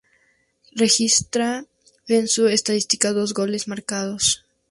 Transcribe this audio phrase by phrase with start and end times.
[0.75, 1.67] Registra
[2.07, 4.43] en su estadística dos goles marcados.